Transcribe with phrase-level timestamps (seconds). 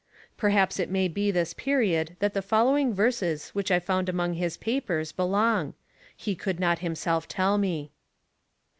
[0.35, 4.57] Perhaps it may be this period that the following verses which I found among his
[4.57, 5.75] papers belong:
[6.17, 7.91] he could not himself tell me.